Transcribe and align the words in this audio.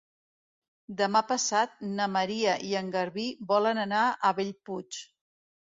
Demà 1.01 1.21
passat 1.33 1.77
na 1.99 2.09
Maria 2.15 2.57
i 2.71 2.75
en 2.81 2.91
Garbí 2.99 3.27
volen 3.55 3.87
anar 3.87 4.05
a 4.09 4.35
Bellpuig. 4.41 5.05